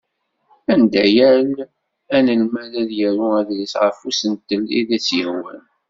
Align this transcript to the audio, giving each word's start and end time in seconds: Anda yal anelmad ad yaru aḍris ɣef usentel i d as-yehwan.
Anda 0.73 1.03
yal 1.17 1.53
anelmad 2.15 2.73
ad 2.81 2.91
yaru 2.99 3.27
aḍris 3.39 3.73
ɣef 3.83 3.97
usentel 4.07 4.63
i 4.79 4.81
d 4.87 4.89
as-yehwan. 4.97 5.61